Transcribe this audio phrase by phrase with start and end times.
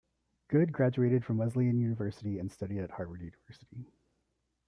[0.47, 3.85] Goode graduated from Wesleyan University and studied at Harvard University.